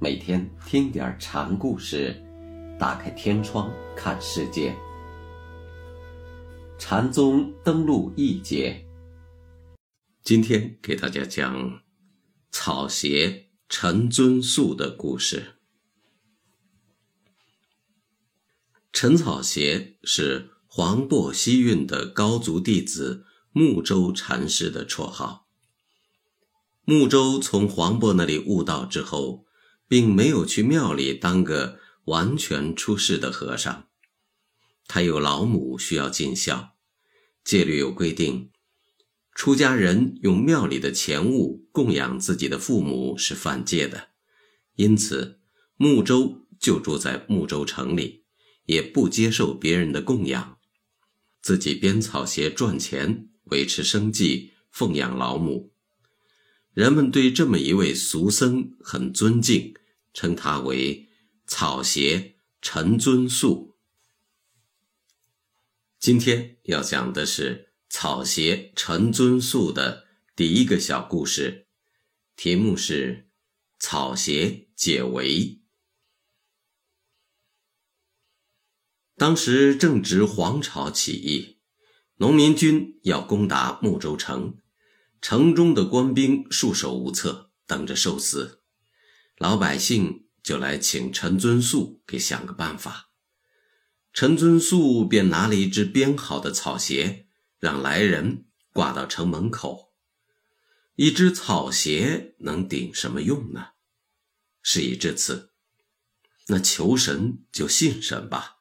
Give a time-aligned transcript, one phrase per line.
[0.00, 2.20] 每天听点禅故事，
[2.78, 4.76] 打开天窗看世界。
[6.78, 8.84] 禅宗登陆一节，
[10.22, 11.80] 今天给大家讲
[12.50, 15.54] 草鞋陈尊素的故事。
[18.92, 25.46] 陈草鞋是黄檗西运的高足弟子木舟禅师的绰号。
[26.84, 29.46] 木舟从黄渤那里悟道之后，
[29.86, 33.88] 并没有去庙里当个完全出世的和尚，
[34.86, 36.76] 他有老母需要尽孝，
[37.44, 38.50] 戒律有规定，
[39.34, 44.08] 出家人用庙里的钱物供养自己的父母是犯戒的，
[44.76, 45.40] 因此
[45.76, 48.24] 木舟就住在木舟城里，
[48.64, 50.58] 也不接受别人的供养，
[51.42, 55.73] 自己编草鞋赚钱维持生计，奉养老母。
[56.74, 59.76] 人们对这么一位俗僧很尊敬，
[60.12, 61.08] 称他为
[61.46, 63.76] 草鞋陈尊素。
[66.00, 71.68] 今天要讲的是草鞋陈尊素的第一个小故事，
[72.34, 73.30] 题目是
[73.78, 75.60] “草鞋解围”。
[79.16, 81.60] 当时正值黄巢起义，
[82.16, 84.58] 农民军要攻打睦州城。
[85.24, 88.60] 城中的官兵束手无策，等着受死，
[89.38, 93.08] 老百姓就来请陈尊素给想个办法。
[94.12, 97.26] 陈尊素便拿了一只编好的草鞋，
[97.58, 99.94] 让来人挂到城门口。
[100.96, 103.68] 一只草鞋能顶什么用呢？
[104.60, 105.52] 事已至此，
[106.48, 108.58] 那求神就信神吧。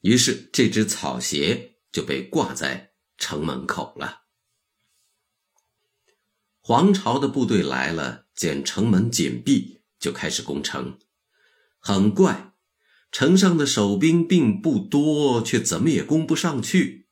[0.00, 4.22] 于是这只草鞋就被挂在城门口了。
[6.62, 10.98] 黄巢的部队来了，见城门紧闭，就开始攻城。
[11.78, 12.52] 很怪，
[13.10, 17.08] 城上的守兵并不多，却怎么也攻不上去。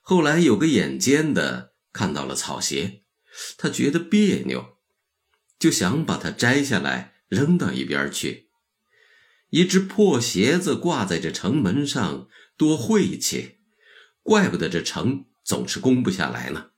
[0.00, 3.02] 后来有个眼尖的看到了草鞋，
[3.58, 4.78] 他觉得别扭，
[5.58, 8.48] 就想把它摘下来扔到一边去。
[9.50, 13.58] 一只破鞋子挂在这城门上，多晦气！
[14.22, 16.69] 怪不得这城总是攻不下来呢。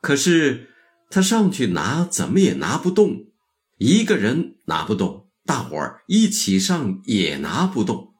[0.00, 0.70] 可是
[1.10, 3.32] 他上去拿，怎么也拿不动。
[3.78, 8.14] 一个人拿不动，大伙儿一起上也拿不动。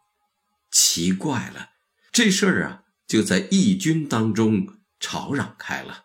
[0.71, 1.71] 奇怪了，
[2.13, 4.67] 这事儿啊，就在义军当中
[5.01, 6.05] 吵嚷开了。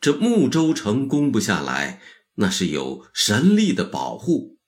[0.00, 2.00] 这睦州城攻不下来，
[2.34, 4.58] 那是有神力的保护。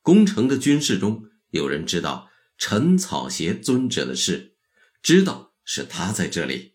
[0.00, 4.56] 攻城的军士中有人知道陈草鞋尊者的事，
[5.02, 6.71] 知道是他在这里。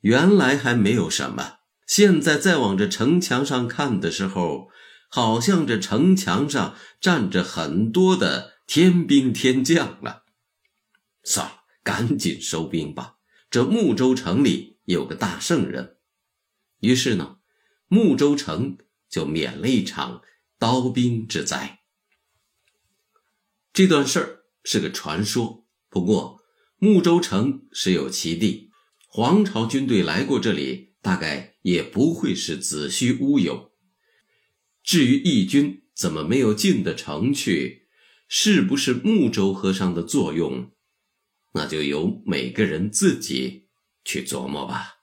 [0.00, 4.68] 原来还没有什么，现在再往这城墙上看的时候，
[5.08, 10.24] 好像这城墙上站着很多的天兵天将了。
[11.24, 13.14] 算了，赶紧收兵吧。
[13.50, 15.96] 这睦州城里有个大圣人，
[16.80, 17.38] 于是呢，
[17.88, 18.76] 睦州城
[19.08, 20.22] 就免了一场
[20.58, 21.80] 刀兵之灾。
[23.72, 26.42] 这段事儿是个传说，不过
[26.78, 28.65] 睦州城实有其地。
[29.16, 33.72] 皇朝军队来过这里，大概也不会是子虚乌有。
[34.82, 37.88] 至于义军怎么没有进的城去，
[38.28, 40.70] 是不是木州和尚的作用，
[41.54, 43.68] 那就由每个人自己
[44.04, 44.95] 去琢磨吧。